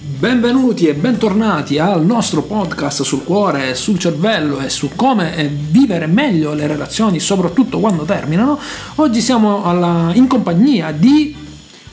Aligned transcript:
Benvenuti 0.00 0.86
e 0.86 0.94
bentornati 0.94 1.80
al 1.80 2.04
nostro 2.06 2.42
podcast 2.42 3.02
sul 3.02 3.24
cuore, 3.24 3.74
sul 3.74 3.98
cervello 3.98 4.60
e 4.60 4.70
su 4.70 4.90
come 4.94 5.34
eh, 5.34 5.48
vivere 5.48 6.06
meglio 6.06 6.54
le 6.54 6.68
relazioni, 6.68 7.18
soprattutto 7.18 7.80
quando 7.80 8.04
terminano. 8.04 8.60
Oggi 8.96 9.20
siamo 9.20 9.64
alla, 9.64 10.12
in 10.14 10.28
compagnia 10.28 10.92
di 10.92 11.34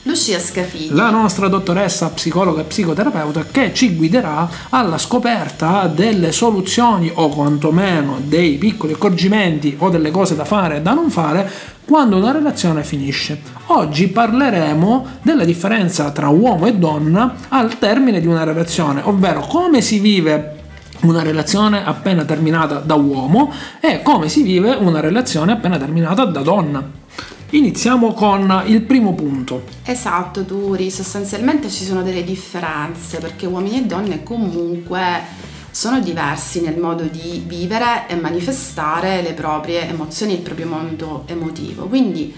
Lucia 0.06 0.38
Scafini, 0.38 0.94
la 0.94 1.10
nostra 1.10 1.48
dottoressa 1.48 2.10
psicologa 2.10 2.60
e 2.60 2.64
psicoterapeuta 2.64 3.44
che 3.50 3.74
ci 3.74 3.96
guiderà 3.96 4.48
alla 4.68 4.98
scoperta 4.98 5.88
delle 5.88 6.30
soluzioni 6.30 7.10
o 7.12 7.28
quantomeno 7.28 8.20
dei 8.22 8.56
piccoli 8.56 8.92
accorgimenti 8.92 9.74
o 9.76 9.90
delle 9.90 10.12
cose 10.12 10.36
da 10.36 10.44
fare 10.44 10.76
e 10.76 10.80
da 10.80 10.92
non 10.92 11.10
fare 11.10 11.50
quando 11.84 12.18
una 12.18 12.30
relazione 12.30 12.84
finisce. 12.84 13.40
Oggi 13.66 14.06
parleremo 14.06 15.06
della 15.22 15.44
differenza 15.44 16.12
tra 16.12 16.28
uomo 16.28 16.66
e 16.66 16.74
donna 16.74 17.34
al 17.48 17.76
termine 17.76 18.20
di 18.20 18.28
una 18.28 18.44
relazione, 18.44 19.00
ovvero 19.02 19.40
come 19.40 19.80
si 19.80 19.98
vive 19.98 20.54
una 21.00 21.24
relazione 21.24 21.84
appena 21.84 22.24
terminata 22.24 22.78
da 22.78 22.94
uomo 22.94 23.52
e 23.80 24.02
come 24.02 24.28
si 24.28 24.42
vive 24.42 24.70
una 24.70 25.00
relazione 25.00 25.50
appena 25.50 25.78
terminata 25.78 26.24
da 26.24 26.42
donna. 26.42 27.04
Iniziamo 27.50 28.12
con 28.12 28.64
il 28.66 28.82
primo 28.82 29.14
punto. 29.14 29.62
Esatto, 29.84 30.42
Duri, 30.42 30.90
sostanzialmente 30.90 31.70
ci 31.70 31.84
sono 31.84 32.02
delle 32.02 32.24
differenze 32.24 33.18
perché 33.18 33.46
uomini 33.46 33.78
e 33.78 33.84
donne 33.84 34.24
comunque 34.24 35.44
sono 35.70 36.00
diversi 36.00 36.60
nel 36.60 36.76
modo 36.76 37.04
di 37.04 37.44
vivere 37.46 38.08
e 38.08 38.16
manifestare 38.16 39.22
le 39.22 39.32
proprie 39.32 39.88
emozioni, 39.88 40.32
il 40.32 40.40
proprio 40.40 40.66
mondo 40.66 41.22
emotivo. 41.26 41.86
Quindi 41.86 42.34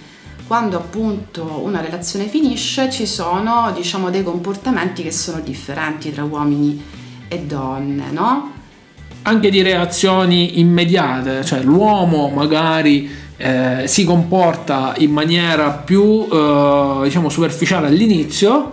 quando 0.47 0.77
appunto 0.77 1.63
una 1.65 1.81
relazione 1.81 2.27
finisce 2.27 2.91
ci 2.91 3.07
sono 3.07 3.73
diciamo 3.75 4.11
dei 4.11 4.23
comportamenti 4.23 5.03
che 5.03 5.13
sono 5.13 5.41
differenti 5.41 6.13
tra 6.13 6.25
uomini 6.25 6.83
e 7.29 7.39
donne, 7.41 8.11
no? 8.11 8.53
Anche 9.23 9.49
di 9.51 9.63
reazioni 9.63 10.59
immediate, 10.61 11.45
cioè 11.45 11.63
l'uomo 11.63 12.29
magari 12.29 13.27
eh, 13.39 13.85
si 13.87 14.05
comporta 14.05 14.95
in 14.99 15.13
maniera 15.13 15.71
più 15.71 16.29
eh, 16.31 17.01
diciamo 17.05 17.29
superficiale 17.31 17.87
all'inizio 17.87 18.73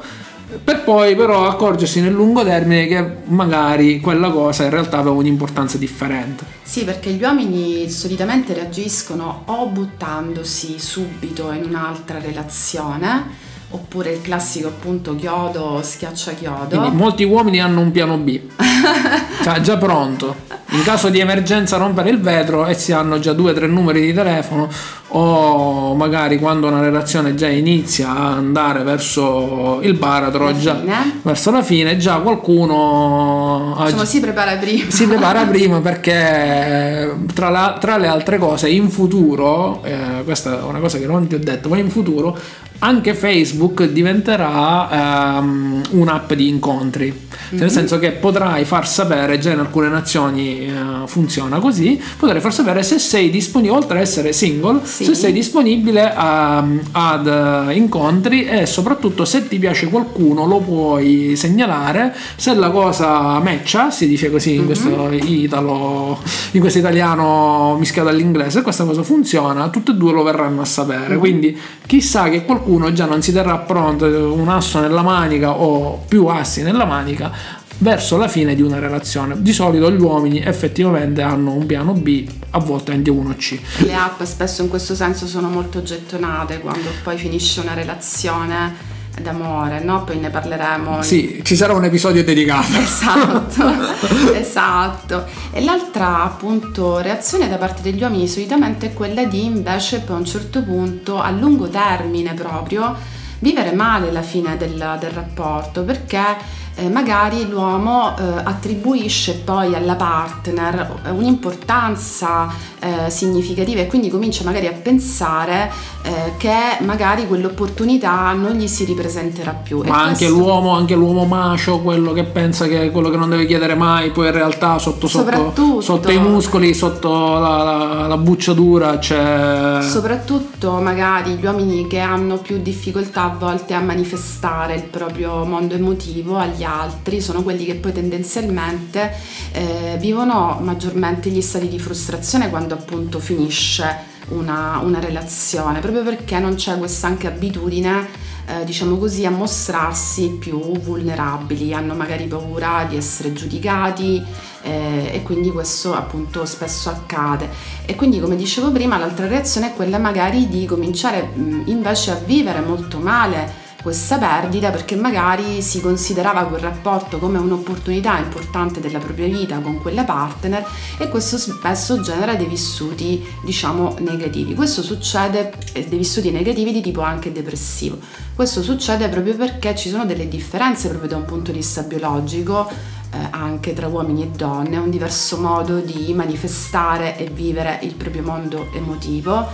per 0.64 0.84
poi 0.84 1.16
però 1.16 1.48
accorgersi 1.48 2.02
nel 2.02 2.14
lungo 2.14 2.44
termine 2.44 2.86
che 2.88 3.18
magari 3.26 4.00
quella 4.00 4.30
cosa 4.30 4.64
in 4.64 4.70
realtà 4.70 4.98
aveva 5.00 5.16
un'importanza 5.16 5.78
differente. 5.78 6.46
Sì, 6.64 6.84
perché 6.84 7.12
gli 7.12 7.22
uomini 7.22 7.90
solitamente 7.90 8.54
reagiscono 8.54 9.44
o 9.46 9.68
buttandosi 9.68 10.80
subito 10.80 11.52
in 11.52 11.64
un'altra 11.64 12.20
relazione 12.20 13.54
oppure 13.76 14.12
il 14.12 14.22
classico 14.22 14.70
appunto 14.70 15.16
chiodo 15.16 15.82
schiaccia 15.84 16.32
chiodo. 16.32 16.78
Quindi 16.80 16.96
molti 16.96 17.24
uomini 17.26 17.60
hanno 17.60 17.82
un 17.82 17.92
piano 17.92 18.18
B, 18.18 18.40
cioè 19.44 19.60
già 19.62 19.78
pronto. 19.78 20.36
In 20.72 20.82
caso 20.84 21.10
di 21.10 21.20
emergenza 21.20 21.78
rompere 21.78 22.10
il 22.10 22.20
vetro 22.20 22.66
e 22.66 22.74
si 22.74 22.92
hanno 22.92 23.20
già 23.20 23.34
due 23.34 23.52
o 23.52 23.54
tre 23.54 23.68
numeri 23.68 24.02
di 24.02 24.14
telefono 24.14 24.68
o 25.10 25.94
magari 25.96 26.38
quando 26.38 26.68
una 26.68 26.82
relazione 26.82 27.36
già 27.36 27.48
inizia 27.48 28.10
a 28.10 28.34
andare 28.36 28.84
verso 28.84 29.80
il 29.84 29.94
baratro, 29.94 30.46
La 30.46 30.58
già, 30.58 30.82
verso 31.22 31.52
la 31.52 31.62
fine, 31.62 31.96
già 31.98 32.16
qualcuno 32.18 33.76
ha 33.78 33.84
Diciamo 33.86 34.02
già- 34.04 34.08
si 34.08 34.20
prepara 34.20 34.56
prima. 34.58 34.90
si 34.90 35.08
prepara 35.08 35.44
prima 35.48 35.80
perché 35.80 37.16
tra, 37.34 37.50
la- 37.50 37.78
tra 37.80 37.98
le 37.98 38.08
altre 38.08 38.38
cose 38.38 38.70
in 38.70 38.90
futuro, 38.90 39.82
eh, 39.84 40.24
questa 40.24 40.60
è 40.60 40.64
una 40.64 40.80
cosa 40.80 40.98
che 40.98 41.06
non 41.06 41.28
ti 41.28 41.36
ho 41.36 41.40
detto, 41.40 41.70
ma 41.70 41.78
in 41.78 41.90
futuro 41.90 42.38
anche 42.80 43.14
Facebook 43.14 43.65
diventerà 43.74 45.38
ehm, 45.38 45.82
un'app 45.92 46.34
di 46.34 46.48
incontri, 46.48 47.14
Cioè, 47.50 47.60
nel 47.60 47.72
senso 47.72 48.00
che 48.00 48.12
potrai 48.12 48.66
far 48.66 48.88
sapere, 48.88 49.38
già 49.40 49.52
in 49.52 49.60
alcune 49.60 49.88
nazioni 49.90 50.66
eh, 50.68 50.72
funziona 51.06 51.60
così, 51.60 52.02
potrai 52.18 52.40
far 52.42 52.54
sapere 52.54 52.84
se 52.84 53.00
sei 53.00 53.30
disponibile, 53.30 53.76
oltre 53.76 53.98
ad 53.98 54.04
essere 54.04 54.34
single, 54.34 54.82
Sì. 54.84 55.06
se 55.06 55.14
sei 55.16 55.32
disponibile 55.32 56.14
a- 56.14 56.64
ad 56.92 57.28
eh, 57.70 57.74
incontri 57.76 58.46
e 58.46 58.66
soprattutto 58.66 59.26
se 59.26 59.48
ti 59.48 59.58
piace 59.60 59.88
qualcuno 59.90 60.46
lo 60.46 60.60
puoi 60.60 61.36
segnalare, 61.36 62.14
se 62.36 62.54
la 62.56 62.70
cosa 62.70 63.40
matcha, 63.40 63.92
si 63.92 64.08
dice 64.08 64.30
così 64.32 64.56
in 64.56 64.66
questo 64.66 65.10
italo, 65.12 66.20
in 66.52 66.60
questo 66.60 66.80
italiano 66.80 67.76
mischiato 67.80 68.10
all'inglese, 68.10 68.62
questa 68.62 68.84
cosa 68.86 69.04
funziona, 69.04 69.70
tutte 69.70 69.92
e 69.92 69.96
due 69.96 70.12
lo 70.12 70.24
verranno 70.24 70.62
a 70.62 70.66
sapere, 70.66 71.18
quindi 71.18 71.58
chissà 71.86 72.30
che 72.30 72.44
qualcuno 72.46 72.92
già 72.94 73.06
non 73.06 73.22
si 73.22 73.32
terrà 73.32 73.55
pronto 73.60 74.06
un 74.06 74.50
asso 74.50 74.80
nella 74.80 75.02
manica 75.02 75.52
o 75.52 76.04
più 76.08 76.28
assi 76.28 76.62
nella 76.62 76.86
manica 76.86 77.32
verso 77.78 78.18
la 78.18 78.28
fine 78.28 78.56
di 78.56 78.62
una 78.62 78.80
relazione. 78.80 79.42
Di 79.42 79.54
solito 79.54 79.92
gli 79.92 80.02
uomini 80.02 80.42
effettivamente 80.42 81.22
hanno 81.22 81.54
un 81.54 81.66
piano 81.66 81.94
B, 81.94 82.28
a 82.52 82.60
volte 82.60 82.92
anche 82.92 83.10
uno 83.10 83.36
C. 83.36 83.60
Le 83.80 83.94
app 83.94 84.22
spesso 84.24 84.62
in 84.62 84.70
questo 84.70 84.96
senso 84.96 85.28
sono 85.28 85.50
molto 85.50 85.84
gettonate 85.84 86.60
quando 86.60 86.90
poi 87.04 87.18
finisce 87.18 87.60
una 87.60 87.74
relazione 87.74 88.94
d'amore, 89.22 89.82
no? 89.82 90.04
Poi 90.04 90.20
ne 90.20 90.30
parleremo. 90.30 91.02
Sì, 91.02 91.40
ci 91.44 91.56
sarà 91.56 91.74
un 91.74 91.86
episodio 91.86 92.24
dedicato. 92.24 92.78
Esatto, 92.78 93.74
esatto. 94.36 95.26
E 95.52 95.64
l'altra 95.64 96.24
appunto 96.24 97.00
reazione 97.00 97.48
da 97.48 97.56
parte 97.58 97.82
degli 97.82 98.02
uomini 98.02 98.28
solitamente 98.28 98.88
è 98.88 98.94
quella 98.94 99.24
di 99.26 99.46
invece 99.46 100.02
poi 100.02 100.16
a 100.16 100.20
un 100.20 100.26
certo 100.26 100.62
punto 100.64 101.22
a 101.22 101.30
lungo 101.32 101.68
termine 101.68 102.34
proprio 102.34 103.15
vivere 103.40 103.72
male 103.74 104.12
la 104.12 104.22
fine 104.22 104.58
del, 104.58 104.98
del 105.00 105.12
rapporto 105.12 105.84
perché 105.84 106.64
eh, 106.76 106.90
magari 106.90 107.48
l'uomo 107.48 108.16
eh, 108.18 108.24
attribuisce 108.44 109.36
poi 109.46 109.74
alla 109.76 109.96
partner 109.96 111.00
un'importanza 111.12 112.48
eh, 112.80 113.10
significativa 113.10 113.82
e 113.82 113.88
quindi 113.88 114.10
comincia 114.10 114.44
magari 114.44 114.68
a 114.68 114.74
pensare 114.74 115.72
eh, 116.04 116.34
che 116.38 116.54
magari 116.84 117.28
quell'opportunità 117.28 118.34
non 118.34 118.52
gli 118.54 118.68
si 118.68 118.84
ripresenterà 118.84 119.52
più. 119.52 119.82
Ma 119.86 120.02
anche 120.04 120.26
questo- 120.28 120.36
l'uomo, 120.38 120.72
anche 120.72 120.96
l'uomo 120.96 121.24
macio, 121.26 121.80
quello 121.80 122.12
che 122.14 122.26
pensa 122.26 122.68
che 122.68 122.84
è 122.84 122.92
quello 122.92 123.10
che 123.10 123.18
non 123.18 123.30
deve 123.30 123.46
chiedere 123.46 123.74
mai, 123.76 124.12
poi 124.12 124.28
in 124.28 124.34
realtà 124.34 124.78
sotto, 124.78 125.08
sotto, 125.08 125.80
sotto 125.82 126.12
i 126.12 126.20
muscoli, 126.20 126.74
sotto 126.74 127.40
la, 127.40 127.64
la- 127.64 128.08
la 128.08 128.18
bucciatura 128.18 128.98
c'è... 129.00 129.80
Soprattutto 129.82 130.72
magari 130.74 131.36
gli 131.36 131.46
uomini 131.46 131.88
che 131.88 132.00
hanno 132.00 132.38
più 132.38 132.60
difficoltà 132.62 133.24
a 133.24 133.36
volte 133.40 133.74
a 133.74 133.80
manifestare 133.80 134.76
il 134.76 134.84
proprio 134.84 135.46
mondo 135.46 135.74
emotivo 135.74 136.38
agli 136.38 136.64
altri 136.66 137.22
sono 137.22 137.44
quelli 137.44 137.64
che 137.64 137.76
poi 137.76 137.94
tendenzialmente 137.94 139.14
eh, 139.54 139.98
vivono 140.00 140.60
maggiormente 140.62 141.30
gli 141.30 141.42
stati 141.42 141.70
di 141.70 141.80
frustrazione 141.80 142.50
quando 142.50 142.74
appunto 142.74 143.20
finisce 143.20 144.14
una, 144.30 144.80
una 144.84 145.00
relazione, 145.00 145.80
proprio 145.80 146.04
perché 146.04 146.40
non 146.40 146.56
c'è 146.56 146.78
questa 146.78 147.08
anche 147.08 147.28
abitudine 147.28 148.24
eh, 148.48 148.64
diciamo 148.64 148.98
così, 148.98 149.26
a 149.26 149.32
mostrarsi 149.32 150.38
più 150.40 150.60
vulnerabili, 150.80 151.74
hanno 151.74 151.96
magari 151.96 152.26
paura 152.26 152.86
di 152.88 152.96
essere 152.96 153.34
giudicati 153.34 154.24
eh, 154.62 155.10
e 155.14 155.24
quindi 155.24 155.50
questo 155.52 155.96
appunto 155.96 156.46
spesso 156.46 156.90
accade. 156.90 157.50
E 157.86 157.96
quindi 157.96 158.20
come 158.20 158.36
dicevo 158.36 158.72
prima, 158.72 158.98
l'altra 158.98 159.28
reazione 159.28 159.72
è 159.72 159.74
quella 159.74 159.98
magari 159.98 160.48
di 160.48 160.66
cominciare 160.66 161.24
mh, 161.24 161.64
invece 161.66 162.12
a 162.12 162.16
vivere 162.16 162.60
molto 162.60 163.00
male 163.00 163.64
questa 163.86 164.18
perdita 164.18 164.72
perché 164.72 164.96
magari 164.96 165.62
si 165.62 165.80
considerava 165.80 166.46
quel 166.46 166.60
rapporto 166.60 167.20
come 167.20 167.38
un'opportunità 167.38 168.18
importante 168.18 168.80
della 168.80 168.98
propria 168.98 169.28
vita 169.28 169.60
con 169.60 169.80
quella 169.80 170.04
partner 170.04 170.66
e 170.98 171.08
questo 171.08 171.38
spesso 171.38 172.02
genera 172.02 172.34
dei 172.34 172.48
vissuti 172.48 173.24
diciamo 173.44 173.98
negativi. 174.00 174.56
Questo 174.56 174.82
succede 174.82 175.54
eh, 175.74 175.86
dei 175.88 176.00
vissuti 176.00 176.32
negativi 176.32 176.72
di 176.72 176.82
tipo 176.82 177.02
anche 177.02 177.32
depressivo. 177.32 178.00
Questo 178.34 178.64
succede 178.64 179.08
proprio 179.08 179.36
perché 179.36 179.76
ci 179.76 179.90
sono 179.90 180.04
delle 180.04 180.28
differenze 180.28 180.88
proprio 180.88 181.12
da 181.12 181.18
un 181.18 181.26
punto 181.26 181.52
di 181.52 181.58
vista 181.60 181.84
biologico 181.84 182.68
eh, 182.68 183.18
anche 183.30 183.74
tra 183.74 183.86
uomini 183.86 184.24
e 184.24 184.30
donne, 184.30 184.78
un 184.78 184.90
diverso 184.90 185.38
modo 185.38 185.78
di 185.78 186.12
manifestare 186.12 187.20
e 187.20 187.30
vivere 187.30 187.78
il 187.84 187.94
proprio 187.94 188.24
mondo 188.24 188.68
emotivo. 188.74 189.46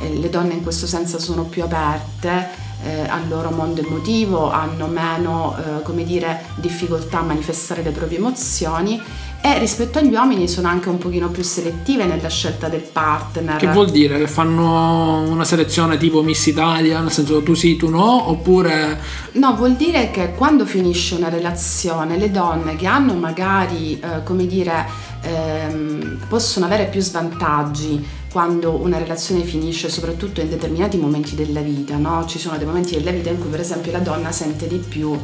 Eh, 0.00 0.14
le 0.14 0.30
donne 0.30 0.54
in 0.54 0.62
questo 0.62 0.86
senso 0.86 1.18
sono 1.18 1.42
più 1.42 1.64
aperte 1.64 2.68
eh, 2.84 3.06
al 3.08 3.28
loro 3.28 3.50
mondo 3.50 3.80
emotivo, 3.80 4.50
hanno 4.50 4.86
meno, 4.86 5.56
eh, 5.56 5.82
come 5.82 6.04
dire, 6.04 6.44
difficoltà 6.56 7.20
a 7.20 7.22
manifestare 7.22 7.82
le 7.82 7.90
proprie 7.90 8.18
emozioni 8.18 9.00
e 9.42 9.58
rispetto 9.58 9.98
agli 9.98 10.12
uomini 10.12 10.46
sono 10.48 10.68
anche 10.68 10.90
un 10.90 10.98
pochino 10.98 11.28
più 11.30 11.42
selettive 11.42 12.04
nella 12.04 12.28
scelta 12.28 12.68
del 12.68 12.82
partner. 12.82 13.56
Che 13.56 13.72
vuol 13.72 13.90
dire? 13.90 14.18
Che 14.18 14.28
fanno 14.28 15.22
una 15.22 15.44
selezione 15.44 15.96
tipo 15.96 16.22
Miss 16.22 16.44
Italia, 16.46 17.00
nel 17.00 17.10
senso 17.10 17.42
tu 17.42 17.54
sì, 17.54 17.76
tu 17.76 17.88
no, 17.88 18.28
oppure... 18.28 19.00
No, 19.32 19.54
vuol 19.54 19.76
dire 19.76 20.10
che 20.10 20.34
quando 20.34 20.66
finisce 20.66 21.14
una 21.14 21.30
relazione 21.30 22.18
le 22.18 22.30
donne 22.30 22.76
che 22.76 22.86
hanno 22.86 23.14
magari, 23.14 23.98
eh, 23.98 24.22
come 24.24 24.46
dire, 24.46 24.86
ehm, 25.22 26.26
possono 26.28 26.66
avere 26.66 26.86
più 26.86 27.00
svantaggi 27.00 28.04
quando 28.30 28.80
una 28.80 28.98
relazione 28.98 29.42
finisce, 29.42 29.88
soprattutto 29.88 30.40
in 30.40 30.48
determinati 30.48 30.96
momenti 30.96 31.34
della 31.34 31.60
vita, 31.60 31.96
no? 31.96 32.24
Ci 32.26 32.38
sono 32.38 32.56
dei 32.56 32.66
momenti 32.66 32.94
della 32.94 33.10
vita 33.10 33.30
in 33.30 33.38
cui 33.38 33.50
per 33.50 33.60
esempio 33.60 33.90
la 33.92 33.98
donna 33.98 34.30
sente 34.30 34.68
di 34.68 34.78
più 34.78 35.18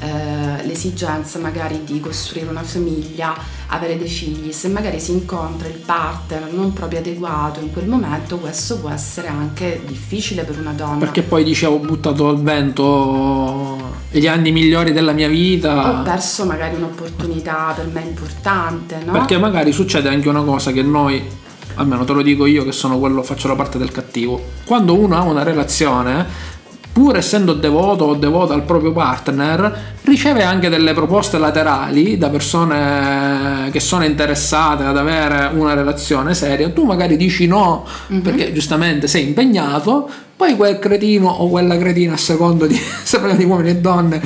eh, 0.00 0.66
l'esigenza 0.66 1.38
magari 1.38 1.84
di 1.84 2.00
costruire 2.00 2.48
una 2.48 2.62
famiglia, 2.62 3.34
avere 3.66 3.98
dei 3.98 4.08
figli, 4.08 4.50
se 4.50 4.68
magari 4.68 4.98
si 4.98 5.12
incontra 5.12 5.68
il 5.68 5.74
partner 5.74 6.50
non 6.52 6.72
proprio 6.72 7.00
adeguato 7.00 7.60
in 7.60 7.70
quel 7.70 7.86
momento, 7.86 8.38
questo 8.38 8.78
può 8.78 8.88
essere 8.88 9.28
anche 9.28 9.82
difficile 9.86 10.44
per 10.44 10.58
una 10.58 10.72
donna. 10.72 10.98
Perché 10.98 11.22
poi 11.22 11.44
dicevo 11.44 11.74
ho 11.74 11.78
buttato 11.78 12.28
al 12.28 12.42
vento 12.42 13.98
gli 14.10 14.26
anni 14.26 14.52
migliori 14.52 14.92
della 14.92 15.12
mia 15.12 15.28
vita. 15.28 16.00
Ho 16.00 16.02
perso 16.02 16.46
magari 16.46 16.76
un'opportunità 16.76 17.74
per 17.76 17.86
me 17.86 18.00
importante, 18.00 19.02
no? 19.04 19.12
Perché 19.12 19.38
magari 19.38 19.70
succede 19.70 20.08
anche 20.08 20.28
una 20.28 20.42
cosa 20.42 20.72
che 20.72 20.82
noi 20.82 21.22
almeno 21.74 22.04
te 22.04 22.12
lo 22.12 22.22
dico 22.22 22.46
io 22.46 22.64
che 22.64 22.72
sono 22.72 22.98
quello 22.98 23.22
faccio 23.22 23.48
la 23.48 23.54
parte 23.54 23.78
del 23.78 23.92
cattivo. 23.92 24.42
Quando 24.64 24.94
uno 24.94 25.16
ha 25.16 25.22
una 25.22 25.42
relazione 25.42 26.26
pur 27.00 27.16
essendo 27.16 27.54
devoto 27.54 28.04
o 28.04 28.14
devota 28.14 28.52
al 28.52 28.64
proprio 28.64 28.92
partner, 28.92 29.94
riceve 30.02 30.42
anche 30.42 30.68
delle 30.68 30.92
proposte 30.92 31.38
laterali 31.38 32.18
da 32.18 32.28
persone 32.28 33.70
che 33.72 33.80
sono 33.80 34.04
interessate 34.04 34.84
ad 34.84 34.98
avere 34.98 35.50
una 35.54 35.72
relazione 35.72 36.34
seria. 36.34 36.68
Tu 36.68 36.84
magari 36.84 37.16
dici 37.16 37.46
no 37.46 37.86
mm-hmm. 38.12 38.20
perché 38.20 38.52
giustamente 38.52 39.08
sei 39.08 39.28
impegnato, 39.28 40.10
poi 40.36 40.56
quel 40.56 40.78
cretino 40.78 41.28
o 41.28 41.48
quella 41.48 41.78
cretina 41.78 42.12
a 42.12 42.18
secondo 42.18 42.66
di 42.66 42.78
di 43.36 43.44
uomini 43.44 43.70
e 43.70 43.76
donne 43.76 44.20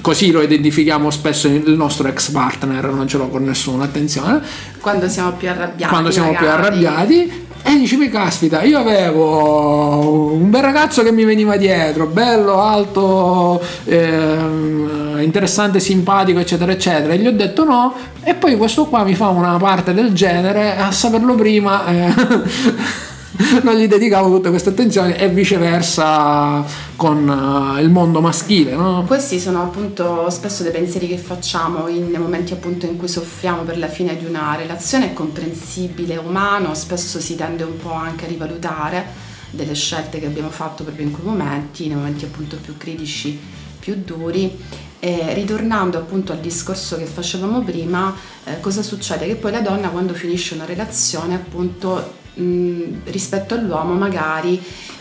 così 0.00 0.30
lo 0.30 0.42
identifichiamo 0.42 1.10
spesso 1.10 1.48
il 1.48 1.70
nostro 1.70 2.06
ex 2.06 2.30
partner, 2.30 2.84
non 2.92 3.08
ce 3.08 3.16
l'ho 3.16 3.28
con 3.28 3.44
nessuno, 3.44 3.82
attenzione. 3.82 4.40
Quando 4.80 5.08
siamo 5.08 5.32
più 5.32 5.48
arrabbiati. 5.48 5.90
Quando 5.90 6.10
siamo 6.10 6.32
magari. 6.32 6.46
più 6.46 6.54
arrabbiati 6.54 7.46
e 7.62 7.76
dici, 7.76 7.96
mi 7.96 8.08
caspita, 8.08 8.62
io 8.62 8.78
avevo 8.78 10.32
un 10.32 10.50
bel 10.50 10.62
ragazzo 10.62 11.02
che 11.02 11.12
mi 11.12 11.24
veniva 11.24 11.56
dietro, 11.56 12.06
bello, 12.06 12.60
alto, 12.60 13.62
eh, 13.84 15.22
interessante, 15.22 15.80
simpatico, 15.80 16.38
eccetera, 16.38 16.72
eccetera. 16.72 17.12
E 17.12 17.18
gli 17.18 17.26
ho 17.26 17.32
detto 17.32 17.64
no, 17.64 17.94
e 18.22 18.34
poi 18.34 18.56
questo 18.56 18.86
qua 18.86 19.04
mi 19.04 19.14
fa 19.14 19.28
una 19.28 19.56
parte 19.58 19.92
del 19.92 20.12
genere, 20.12 20.76
a 20.76 20.90
saperlo 20.92 21.34
prima. 21.34 21.86
Eh, 21.86 22.12
non 23.62 23.76
gli 23.76 23.86
dedicavo 23.86 24.34
tutta 24.34 24.50
questa 24.50 24.70
attenzione 24.70 25.16
e 25.16 25.28
viceversa 25.28 26.64
con 26.96 27.28
uh, 27.28 27.80
il 27.80 27.88
mondo 27.88 28.20
maschile. 28.20 28.74
No? 28.74 29.04
Questi 29.06 29.38
sono 29.38 29.62
appunto 29.62 30.28
spesso 30.30 30.62
dei 30.64 30.72
pensieri 30.72 31.06
che 31.06 31.18
facciamo 31.18 31.86
in, 31.88 32.10
momenti 32.18 32.52
appunto 32.52 32.86
in 32.86 32.96
cui 32.96 33.08
soffriamo 33.08 33.62
per 33.62 33.78
la 33.78 33.88
fine 33.88 34.16
di 34.16 34.24
una 34.24 34.56
relazione, 34.56 35.12
comprensibile, 35.12 36.16
umano, 36.16 36.74
spesso 36.74 37.20
si 37.20 37.36
tende 37.36 37.62
un 37.62 37.76
po' 37.76 37.92
anche 37.92 38.24
a 38.24 38.28
rivalutare 38.28 39.26
delle 39.50 39.74
scelte 39.74 40.18
che 40.18 40.26
abbiamo 40.26 40.50
fatto 40.50 40.82
proprio 40.82 41.06
in 41.06 41.12
quei 41.12 41.24
momenti, 41.24 41.86
nei 41.86 41.96
momenti 41.96 42.24
appunto 42.24 42.56
più 42.56 42.76
critici, 42.76 43.38
più 43.78 44.02
duri. 44.04 44.50
E 45.00 45.32
ritornando 45.34 45.96
appunto 45.98 46.32
al 46.32 46.40
discorso 46.40 46.96
che 46.96 47.04
facevamo 47.04 47.62
prima, 47.62 48.14
eh, 48.44 48.58
cosa 48.60 48.82
succede? 48.82 49.26
Che 49.26 49.36
poi 49.36 49.52
la 49.52 49.60
donna 49.60 49.88
quando 49.90 50.12
finisce 50.12 50.54
una 50.54 50.64
relazione 50.64 51.34
appunto 51.34 52.14
mh, 52.34 53.02
rispetto 53.04 53.54
all'uomo 53.54 53.94
magari 53.94 54.60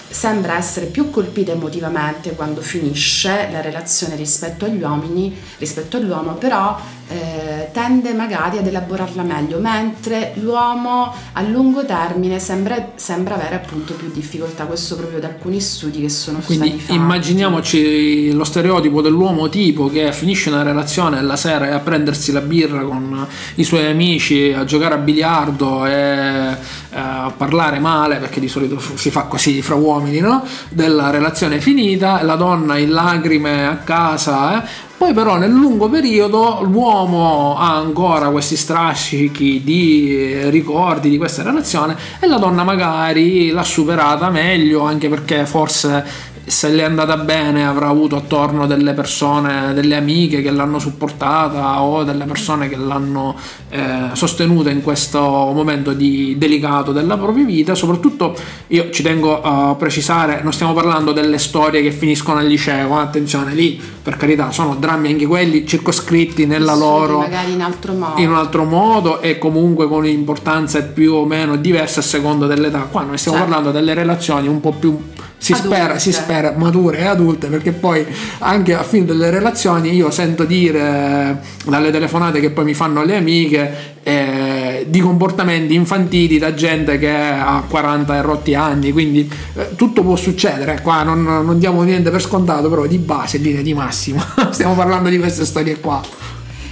sembra 0.10 0.56
essere 0.56 0.86
più 0.86 1.10
colpita 1.10 1.52
emotivamente 1.52 2.32
quando 2.32 2.62
finisce 2.62 3.50
la 3.52 3.62
relazione 3.62 4.16
rispetto 4.16 4.66
agli 4.66 4.82
uomini, 4.82 5.36
rispetto 5.58 5.98
all'uomo, 5.98 6.34
però 6.34 6.80
eh, 7.10 7.70
tende 7.72 8.14
magari 8.14 8.58
ad 8.58 8.68
elaborarla 8.68 9.24
meglio, 9.24 9.60
mentre 9.60 10.34
l'uomo 10.36 11.14
a 11.34 11.42
lungo 11.42 11.86
termine 11.86 12.40
sembra, 12.40 12.92
sembra, 12.96 13.36
avere 13.36 13.56
appunto 13.56 13.94
più 13.94 14.12
difficoltà, 14.12 14.66
questo 14.66 14.96
proprio 14.96 15.20
da 15.20 15.28
alcuni 15.28 15.62
studi 15.62 16.02
che 16.02 16.10
sono 16.10 16.40
Quindi 16.40 16.68
stati 16.68 16.82
fatti. 16.82 16.96
immaginiamoci 16.96 18.32
lo 18.34 18.44
stereotipo 18.44 19.02
dell'uomo 19.02 19.48
tipo 19.48 19.90
che 19.90 20.12
finisce 20.12 20.50
una 20.50 20.64
relazione 20.64 21.22
la 21.22 21.38
sera 21.38 21.70
e 21.70 21.72
a 21.72 21.80
prendersi 21.80 22.32
la 22.32 22.42
birra 22.42 22.82
con 22.82 23.26
i 23.56 23.64
suoi 23.64 23.86
amici, 23.90 24.52
a 24.52 24.66
giocare 24.66 24.96
a 24.96 24.98
biliardo 24.98 25.86
e 25.86 25.92
eh, 25.92 26.56
a 27.00 27.32
parlare 27.36 27.80
male, 27.80 28.18
perché 28.18 28.40
di 28.40 28.48
solito 28.48 28.82
si 28.96 29.12
fa 29.12 29.24
così 29.24 29.62
fra 29.62 29.76
uomini, 29.76 30.20
no? 30.20 30.44
della 30.70 31.10
relazione 31.10 31.62
finita, 31.62 32.22
la 32.24 32.36
donna 32.36 32.78
in 32.78 32.92
lacrime 32.92 33.66
a 33.68 33.78
casa, 33.78 34.64
eh? 34.64 34.86
Poi 34.98 35.14
però 35.14 35.38
nel 35.38 35.52
lungo 35.52 35.90
periodo 35.90 36.64
l'uomo 36.64 37.56
ha 37.56 37.76
ancora 37.76 38.30
questi 38.30 38.56
strascichi 38.56 39.62
di 39.64 40.50
ricordi 40.50 41.12
di 41.12 41.20
questa 41.20 41.44
relazione 41.44 41.96
e 42.20 42.26
la 42.26 42.40
donna 42.40 42.64
magari 42.64 43.52
l'ha 43.52 43.64
superata 43.64 44.32
meglio 44.32 44.82
anche 44.82 45.08
perché 45.08 45.46
forse 45.46 46.04
se 46.48 46.70
le 46.70 46.82
è 46.82 46.86
andata 46.86 47.18
bene 47.18 47.68
avrà 47.68 47.90
avuto 47.90 48.16
attorno 48.16 48.68
delle 48.68 48.94
persone, 48.94 49.74
delle 49.74 49.96
amiche 49.96 50.42
che 50.42 50.50
l'hanno 50.50 50.80
supportata 50.80 51.82
o 51.82 52.06
delle 52.06 52.24
persone 52.24 52.70
che 52.70 52.78
l'hanno 52.78 53.36
eh, 53.70 54.10
sostenuta 54.14 54.70
in 54.70 54.82
questo 54.82 55.20
momento 55.20 55.92
di 55.92 56.38
delicato 56.38 56.94
della 56.94 57.18
propria 57.18 57.44
vita. 57.44 57.76
Soprattutto 57.76 58.34
io 58.68 58.90
ci 58.92 59.04
tengo 59.04 59.42
a 59.42 59.76
precisare, 59.76 60.40
non 60.42 60.54
stiamo 60.54 60.74
parlando 60.74 61.12
delle 61.12 61.38
storie 61.38 61.82
che 61.82 61.92
finiscono 61.92 62.40
al 62.40 62.48
liceo, 62.48 62.98
eh, 62.98 63.02
attenzione 63.02 63.54
lì 63.54 63.80
per 64.02 64.16
carità 64.16 64.52
sono 64.52 64.76
drammi 64.76 65.12
anche 65.12 65.26
quelli 65.26 65.68
circoscritti 65.68 66.46
nella 66.46 66.76
loro 66.76 67.20
magari 67.20 67.52
in 67.52 67.62
altro 67.62 67.92
modo 67.92 68.22
in 68.22 68.30
un 68.30 68.36
altro 68.38 68.64
modo 68.64 69.20
e 69.20 69.38
comunque 69.38 69.90
con 69.90 70.06
importanze 70.06 70.84
più 70.84 71.14
o 71.14 71.26
meno 71.26 71.58
diverse 71.58 72.00
a 72.00 72.04
seconda 72.04 72.46
dell'età. 72.46 72.88
Qua 72.90 73.02
noi 73.04 73.18
stiamo 73.18 73.38
certo. 73.38 73.52
parlando 73.52 73.78
delle 73.78 73.94
relazioni 73.94 74.48
un 74.48 74.62
po' 74.62 74.72
più 74.72 74.98
si 75.40 75.54
spera, 75.54 76.00
si 76.00 76.12
spera, 76.12 76.54
mature 76.58 77.00
e 77.00 77.06
adulte, 77.06 77.48
perché 77.48 77.72
poi 77.72 78.06
anche 78.40 78.74
a 78.74 78.84
fine 78.84 79.06
delle 79.06 79.30
relazioni 79.30 79.94
io 79.94 80.10
sento 80.10 80.44
dire 80.46 81.42
dalle 81.66 81.92
telefonate 81.92 82.40
che 82.40 82.50
poi 82.50 82.66
mi 82.66 82.74
fanno 82.74 83.04
le 83.04 83.18
amiche 83.18 83.96
eh, 84.04 84.86
di 84.90 85.00
comportamenti 85.00 85.76
infantili 85.76 86.40
da 86.40 86.54
gente 86.54 86.98
che 86.98 87.16
ha 87.16 87.64
40 87.68 88.16
e 88.16 88.22
rotti 88.22 88.56
anni, 88.56 88.92
quindi 88.92 89.32
eh, 89.54 89.76
tutto 89.76 90.02
può 90.02 90.16
succedere, 90.16 90.82
qua 90.82 91.04
non, 91.04 91.24
non 91.24 91.60
diamo 91.60 91.84
niente 91.84 92.10
per 92.10 92.22
scontato, 92.22 92.70
però 92.70 92.86
di 92.88 92.98
base, 92.98 93.38
in 93.38 93.44
linea 93.44 93.62
di 93.62 93.74
massima, 93.74 94.26
stiamo 94.50 94.74
parlando 94.74 95.10
di 95.10 95.20
queste 95.20 95.46
storie 95.46 95.80
qua. 95.80 96.02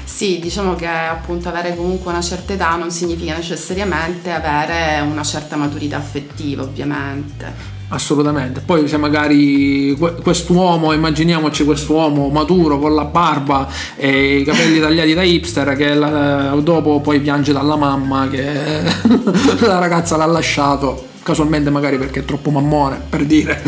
Sì, 0.04 0.40
diciamo 0.40 0.76
che 0.76 0.88
appunto 0.88 1.50
avere 1.50 1.76
comunque 1.76 2.12
una 2.12 2.22
certa 2.22 2.54
età 2.54 2.76
non 2.78 2.90
significa 2.90 3.36
necessariamente 3.36 4.32
avere 4.32 5.02
una 5.02 5.24
certa 5.24 5.58
maturità 5.58 5.98
affettiva, 5.98 6.64
ovviamente. 6.64 7.75
Assolutamente. 7.90 8.62
Poi 8.62 8.88
se 8.88 8.98
magari 8.98 9.96
quest'uomo, 10.24 10.92
immaginiamoci 10.92 11.64
quest'uomo 11.64 12.30
maturo 12.30 12.80
con 12.80 12.96
la 12.96 13.06
barba 13.06 13.68
e 13.96 14.40
i 14.40 14.44
capelli 14.44 14.80
tagliati 14.80 15.14
da 15.14 15.22
hipster 15.22 15.76
che 15.76 15.94
la, 15.94 16.57
dopo 16.62 17.00
poi 17.00 17.19
piange 17.19 17.54
dalla 17.54 17.76
mamma 17.76 18.28
che 18.28 18.81
la 19.62 19.78
ragazza 19.78 20.18
l'ha 20.18 20.26
lasciato, 20.26 21.09
casualmente 21.21 21.69
magari 21.69 21.98
perché 21.98 22.21
è 22.21 22.26
troppo 22.26 22.50
mammone, 22.50 23.00
per 23.07 23.24
dire. 23.26 23.62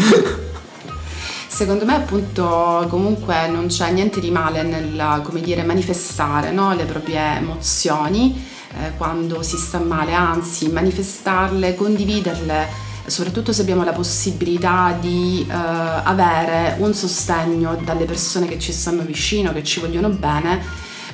Secondo 1.48 1.86
me 1.86 1.96
appunto 1.96 2.86
comunque 2.90 3.48
non 3.48 3.68
c'è 3.68 3.92
niente 3.92 4.20
di 4.20 4.30
male 4.30 4.62
nel 4.64 5.22
dire, 5.42 5.64
manifestare 5.64 6.52
no? 6.52 6.74
le 6.76 6.86
proprie 6.86 7.38
emozioni 7.38 8.46
eh, 8.74 8.92
quando 8.98 9.42
si 9.42 9.58
sta 9.58 9.80
male, 9.80 10.14
anzi 10.14 10.70
manifestarle, 10.70 11.74
condividerle 11.74 12.87
soprattutto 13.08 13.54
se 13.54 13.62
abbiamo 13.62 13.84
la 13.84 13.94
possibilità 13.94 14.96
di 15.00 15.46
uh, 15.48 15.54
avere 15.54 16.76
un 16.80 16.94
sostegno 16.94 17.78
dalle 17.84 18.06
persone 18.06 18.48
che 18.48 18.60
ci 18.60 18.72
stanno 18.72 19.04
vicino, 19.04 19.54
che 19.54 19.64
ci 19.64 19.80
vogliono 19.80 20.10
bene, 20.10 20.62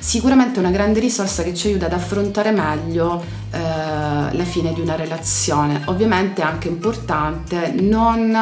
sicuramente 0.00 0.56
è 0.56 0.58
una 0.58 0.72
grande 0.72 1.00
risorsa 1.00 1.42
che 1.42 1.54
ci 1.54 1.68
aiuta 1.68 1.86
ad 1.86 1.92
affrontare 1.92 2.50
meglio 2.50 3.14
uh, 3.14 3.56
la 3.56 4.44
fine 4.44 4.72
di 4.72 4.80
una 4.80 4.96
relazione. 4.96 5.82
Ovviamente 5.86 6.42
è 6.42 6.44
anche 6.44 6.68
importante 6.68 7.72
non 7.78 8.36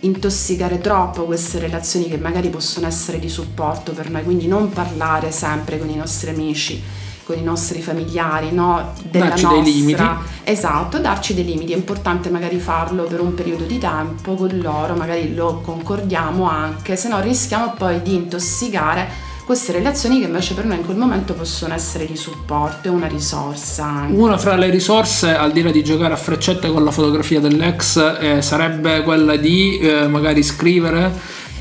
intossicare 0.00 0.78
troppo 0.78 1.24
queste 1.24 1.58
relazioni 1.58 2.08
che 2.08 2.16
magari 2.16 2.48
possono 2.48 2.86
essere 2.86 3.18
di 3.18 3.28
supporto 3.28 3.92
per 3.92 4.10
noi, 4.10 4.24
quindi 4.24 4.46
non 4.46 4.70
parlare 4.70 5.30
sempre 5.30 5.78
con 5.78 5.88
i 5.88 5.96
nostri 5.96 6.30
amici 6.30 6.99
con 7.30 7.38
i 7.38 7.42
nostri 7.42 7.80
familiari, 7.80 8.50
no? 8.50 8.92
Della 9.08 9.28
darci 9.28 9.44
nostra. 9.44 9.62
dei 9.62 9.72
limiti. 9.72 10.02
Esatto, 10.42 10.98
darci 10.98 11.34
dei 11.34 11.44
limiti. 11.44 11.72
È 11.72 11.76
importante 11.76 12.28
magari 12.28 12.58
farlo 12.58 13.04
per 13.04 13.20
un 13.20 13.34
periodo 13.34 13.64
di 13.64 13.78
tempo 13.78 14.34
con 14.34 14.50
loro, 14.60 14.94
magari 14.94 15.32
lo 15.34 15.60
concordiamo 15.60 16.48
anche, 16.48 16.96
se 16.96 17.08
no 17.08 17.20
rischiamo 17.20 17.74
poi 17.76 18.02
di 18.02 18.14
intossicare 18.14 19.28
queste 19.44 19.72
relazioni 19.72 20.20
che 20.20 20.26
invece 20.26 20.54
per 20.54 20.64
noi 20.64 20.78
in 20.78 20.84
quel 20.84 20.96
momento 20.96 21.34
possono 21.34 21.74
essere 21.74 22.06
di 22.06 22.16
supporto 22.16 22.88
e 22.88 22.90
una 22.90 23.06
risorsa. 23.06 23.84
Anche. 23.84 24.16
Una 24.16 24.36
fra 24.36 24.56
le 24.56 24.70
risorse, 24.70 25.34
al 25.34 25.52
di 25.52 25.62
là 25.62 25.70
di 25.70 25.82
giocare 25.82 26.14
a 26.14 26.16
freccette 26.16 26.70
con 26.70 26.84
la 26.84 26.90
fotografia 26.90 27.40
dell'ex, 27.40 28.18
eh, 28.20 28.42
sarebbe 28.42 29.02
quella 29.02 29.36
di 29.36 29.78
eh, 29.78 30.06
magari 30.06 30.42
scrivere, 30.42 31.12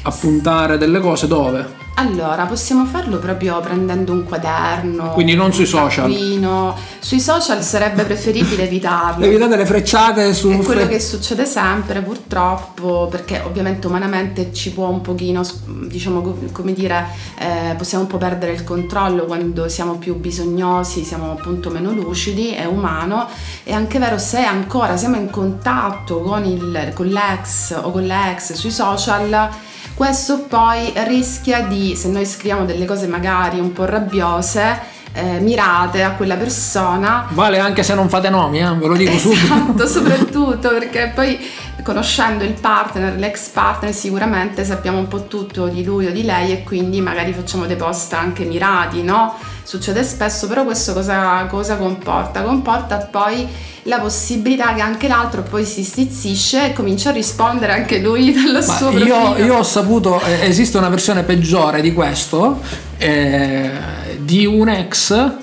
appuntare 0.03 0.77
delle 0.77 0.99
cose 0.99 1.27
dove? 1.27 1.78
Allora, 1.99 2.45
possiamo 2.45 2.85
farlo 2.85 3.17
proprio 3.17 3.59
prendendo 3.59 4.13
un 4.13 4.23
quaderno. 4.23 5.11
Quindi 5.11 5.35
non 5.35 5.51
sui 5.51 5.65
social. 5.65 6.09
Taccuino. 6.09 6.73
Sui 6.99 7.19
social 7.19 7.61
sarebbe 7.61 8.03
preferibile 8.03 8.63
evitarlo. 8.63 9.25
Evitate 9.25 9.57
le 9.57 9.65
frecciate 9.65 10.33
su... 10.33 10.49
È 10.49 10.57
quello 10.59 10.87
che 10.87 11.01
succede 11.01 11.45
sempre 11.45 12.01
purtroppo, 12.01 13.09
perché 13.11 13.41
ovviamente 13.45 13.87
umanamente 13.87 14.53
ci 14.53 14.71
può 14.71 14.87
un 14.87 15.01
pochino, 15.01 15.41
diciamo 15.87 16.21
come 16.53 16.71
dire, 16.71 17.05
eh, 17.37 17.75
possiamo 17.75 18.05
un 18.05 18.09
po' 18.09 18.17
perdere 18.17 18.53
il 18.53 18.63
controllo 18.63 19.25
quando 19.25 19.67
siamo 19.67 19.97
più 19.97 20.15
bisognosi, 20.15 21.03
siamo 21.03 21.31
appunto 21.31 21.69
meno 21.69 21.91
lucidi, 21.91 22.53
è 22.53 22.63
umano. 22.63 23.27
È 23.61 23.73
anche 23.73 23.99
vero 23.99 24.17
se 24.17 24.39
ancora 24.39 24.95
siamo 24.95 25.17
in 25.17 25.29
contatto 25.29 26.21
con, 26.21 26.45
il, 26.45 26.93
con 26.93 27.07
l'ex 27.07 27.77
o 27.81 27.91
con 27.91 28.03
l'ex 28.03 28.53
sui 28.53 28.71
social 28.71 29.67
questo 29.99 30.43
poi 30.43 30.93
rischia 31.07 31.63
di, 31.63 31.88
se 31.95 32.09
noi 32.09 32.25
scriviamo 32.25 32.65
delle 32.65 32.85
cose 32.85 33.07
magari 33.07 33.59
un 33.59 33.73
po' 33.73 33.85
rabbiose, 33.85 34.97
eh, 35.13 35.39
mirate 35.39 36.03
a 36.03 36.11
quella 36.11 36.35
persona. 36.35 37.27
Vale 37.31 37.59
anche 37.59 37.83
se 37.83 37.93
non 37.93 38.09
fate 38.09 38.29
nomi, 38.29 38.59
eh? 38.59 38.73
ve 38.73 38.87
lo 38.87 38.95
dico 38.95 39.11
esatto, 39.11 39.35
subito. 39.35 39.87
Soprattutto 39.87 40.69
perché 40.69 41.11
poi 41.13 41.39
conoscendo 41.83 42.43
il 42.43 42.53
partner, 42.53 43.15
l'ex 43.15 43.49
partner, 43.49 43.93
sicuramente 43.93 44.63
sappiamo 44.63 44.97
un 44.97 45.07
po' 45.07 45.27
tutto 45.27 45.67
di 45.67 45.83
lui 45.83 46.07
o 46.07 46.11
di 46.11 46.23
lei 46.23 46.51
e 46.51 46.63
quindi 46.63 47.01
magari 47.01 47.33
facciamo 47.33 47.65
dei 47.65 47.75
post 47.75 48.13
anche 48.13 48.43
mirati, 48.45 49.01
no? 49.01 49.35
Succede 49.69 50.01
spesso, 50.03 50.47
però 50.47 50.63
questo 50.63 50.93
cosa, 50.93 51.45
cosa 51.47 51.77
comporta? 51.77 52.41
Comporta 52.41 53.07
poi 53.11 53.47
la 53.83 53.99
possibilità 53.99 54.73
che 54.73 54.81
anche 54.81 55.07
l'altro 55.07 55.43
poi 55.43 55.63
si 55.63 55.83
stizzisce 55.83 56.71
e 56.71 56.73
comincia 56.73 57.09
a 57.09 57.11
rispondere 57.11 57.73
anche 57.73 57.99
lui 57.99 58.33
dal 58.51 58.63
suo 58.63 58.89
io, 58.89 59.37
io, 59.37 59.57
ho 59.57 59.61
saputo, 59.61 60.19
eh, 60.21 60.47
esiste 60.47 60.79
una 60.79 60.89
versione 60.89 61.21
peggiore 61.21 61.81
di 61.81 61.93
questo, 61.93 62.59
eh, 62.97 63.69
di 64.17 64.47
un 64.47 64.69
ex 64.69 65.33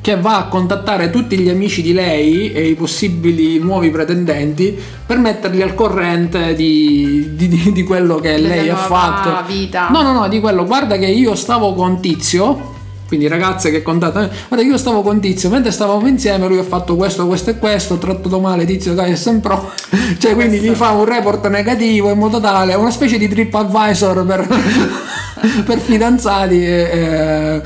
che 0.00 0.16
va 0.16 0.38
a 0.38 0.44
contattare 0.44 1.10
tutti 1.10 1.38
gli 1.38 1.50
amici 1.50 1.82
di 1.82 1.92
lei 1.92 2.50
e 2.50 2.68
i 2.68 2.74
possibili 2.74 3.58
nuovi 3.58 3.90
pretendenti 3.90 4.82
per 5.04 5.18
metterli 5.18 5.60
al 5.60 5.74
corrente 5.74 6.54
di, 6.54 7.34
di, 7.34 7.70
di 7.70 7.82
quello 7.82 8.14
che 8.14 8.38
lei 8.38 8.70
ha 8.70 8.76
fatto. 8.76 9.46
Vita. 9.46 9.90
No, 9.90 10.00
no, 10.00 10.12
no, 10.12 10.26
di 10.26 10.40
quello. 10.40 10.64
Guarda 10.64 10.96
che 10.96 11.04
io 11.04 11.34
stavo 11.34 11.74
con 11.74 12.00
Tizio 12.00 12.76
quindi 13.08 13.26
ragazze 13.26 13.70
che 13.70 13.82
contattano 13.82 14.28
guarda 14.48 14.64
io 14.64 14.76
stavo 14.76 15.02
con 15.02 15.18
Tizio 15.18 15.48
mentre 15.48 15.72
stavamo 15.72 16.06
insieme 16.06 16.46
lui 16.46 16.58
ha 16.58 16.62
fatto 16.62 16.94
questo 16.94 17.26
questo 17.26 17.50
e 17.50 17.58
questo 17.58 17.94
ho 17.94 17.98
trattato 17.98 18.38
male 18.38 18.66
Tizio 18.66 18.94
che 18.94 19.04
è 19.06 19.14
sempre 19.16 19.48
pro 19.48 19.72
cioè 20.18 20.34
quindi 20.34 20.60
gli 20.60 20.74
fa 20.74 20.90
un 20.90 21.06
report 21.06 21.48
negativo 21.48 22.10
in 22.10 22.18
modo 22.18 22.38
tale 22.38 22.74
una 22.74 22.90
specie 22.90 23.16
di 23.16 23.26
trip 23.28 23.54
advisor 23.54 24.24
per, 24.26 24.46
per 25.64 25.78
fidanzati 25.78 26.64
eh, 26.64 27.62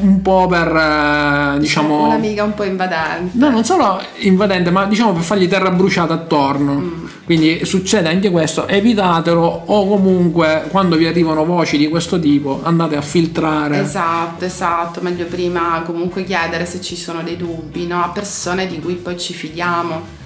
un 0.00 0.20
po' 0.22 0.46
per 0.46 0.68
eh, 0.68 1.58
diciamo 1.58 2.06
un'amica 2.06 2.44
un 2.44 2.54
po' 2.54 2.64
invadente 2.64 3.36
no 3.36 3.50
non 3.50 3.64
solo 3.64 4.00
invadente 4.18 4.70
ma 4.70 4.84
diciamo 4.86 5.12
per 5.12 5.22
fargli 5.22 5.48
terra 5.48 5.70
bruciata 5.70 6.14
attorno 6.14 6.74
mm. 6.74 7.06
quindi 7.24 7.64
succede 7.64 8.08
anche 8.08 8.30
questo 8.30 8.66
evitatelo 8.66 9.62
o 9.66 9.86
comunque 9.86 10.64
quando 10.70 10.96
vi 10.96 11.06
arrivano 11.06 11.44
voci 11.44 11.76
di 11.76 11.88
questo 11.88 12.18
tipo 12.18 12.60
andate 12.62 12.96
a 12.96 13.02
filtrare 13.02 13.80
esatto 13.80 14.44
esatto 14.44 14.90
esatto, 14.90 15.00
meglio 15.00 15.26
prima 15.26 15.82
comunque 15.84 16.24
chiedere 16.24 16.66
se 16.66 16.80
ci 16.80 16.96
sono 16.96 17.22
dei 17.22 17.36
dubbi 17.36 17.86
no? 17.86 18.02
a 18.02 18.08
persone 18.08 18.66
di 18.66 18.80
cui 18.80 18.94
poi 18.94 19.18
ci 19.18 19.32
fidiamo. 19.32 20.18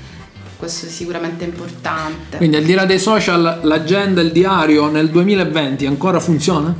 Questo 0.64 0.86
è 0.86 0.88
sicuramente 0.88 1.44
importante. 1.44 2.38
Quindi 2.38 2.56
al 2.56 2.62
di 2.64 2.72
là 2.72 2.86
dei 2.86 2.98
social, 2.98 3.60
l'agenda, 3.64 4.22
il 4.22 4.32
diario 4.32 4.88
nel 4.88 5.10
2020 5.10 5.84
ancora 5.84 6.18
funziona? 6.20 6.74